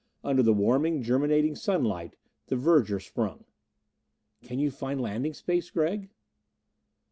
[0.23, 2.15] Under the warming, germinating sunlight,
[2.47, 3.45] the verdure sprung.
[4.41, 6.09] "Can you find landing space, Gregg?"